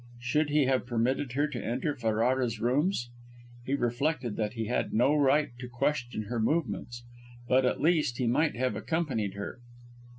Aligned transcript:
Should 0.19 0.49
he 0.49 0.65
have 0.65 0.87
permitted 0.87 1.33
her 1.33 1.45
to 1.49 1.63
enter 1.63 1.93
Ferrara's 1.93 2.59
rooms? 2.59 3.11
He 3.67 3.75
reflected 3.75 4.35
that 4.35 4.53
he 4.53 4.65
had 4.65 4.93
no 4.95 5.13
right 5.15 5.49
to 5.59 5.67
question 5.69 6.23
her 6.23 6.39
movements. 6.39 7.03
But, 7.47 7.65
at 7.67 7.79
least, 7.81 8.17
he 8.17 8.25
might 8.25 8.55
have 8.55 8.75
accompanied 8.75 9.35
her. 9.35 9.59